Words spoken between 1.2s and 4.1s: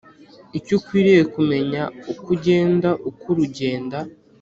kumenya Uko ugenda ukura ugenda